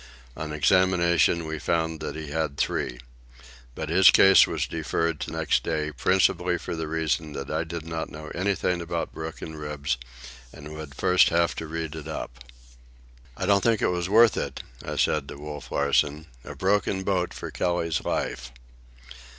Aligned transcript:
On 0.35 0.51
examination 0.51 1.45
we 1.45 1.59
found 1.59 1.99
that 1.99 2.15
he 2.15 2.31
had 2.31 2.57
three. 2.57 2.99
But 3.75 3.89
his 3.89 4.09
case 4.09 4.47
was 4.47 4.65
deferred 4.65 5.19
to 5.19 5.31
next 5.31 5.61
day, 5.61 5.91
principally 5.91 6.57
for 6.57 6.75
the 6.75 6.87
reason 6.87 7.33
that 7.33 7.51
I 7.51 7.63
did 7.63 7.85
not 7.85 8.09
know 8.09 8.29
anything 8.29 8.81
about 8.81 9.13
broken 9.13 9.55
ribs 9.55 9.97
and 10.51 10.75
would 10.75 10.95
first 10.95 11.29
have 11.29 11.53
to 11.57 11.67
read 11.67 11.95
it 11.95 12.07
up. 12.07 12.43
"I 13.37 13.45
don't 13.45 13.61
think 13.61 13.79
it 13.83 13.89
was 13.89 14.09
worth 14.09 14.37
it," 14.37 14.63
I 14.83 14.95
said 14.95 15.27
to 15.27 15.37
Wolf 15.37 15.71
Larsen, 15.71 16.25
"a 16.43 16.55
broken 16.55 17.03
boat 17.03 17.31
for 17.31 17.51
Kelly's 17.51 18.03
life." 18.03 18.51